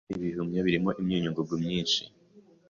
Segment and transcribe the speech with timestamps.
[0.17, 2.01] Ibihumyo birimo imyunyu ngugu myinshi.